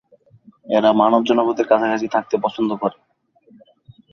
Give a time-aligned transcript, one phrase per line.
[0.67, 2.97] এর মানব জনপদের কাছাকাছি থাকতে পছন্দ করে।